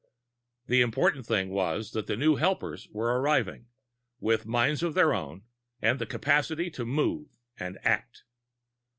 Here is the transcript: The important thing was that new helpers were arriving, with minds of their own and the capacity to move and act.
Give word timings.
The 0.65 0.81
important 0.81 1.27
thing 1.27 1.49
was 1.51 1.91
that 1.91 2.09
new 2.09 2.35
helpers 2.37 2.89
were 2.89 3.19
arriving, 3.21 3.67
with 4.19 4.47
minds 4.47 4.81
of 4.81 4.95
their 4.95 5.13
own 5.13 5.43
and 5.79 5.99
the 5.99 6.07
capacity 6.07 6.71
to 6.71 6.87
move 6.87 7.27
and 7.59 7.77
act. 7.85 8.23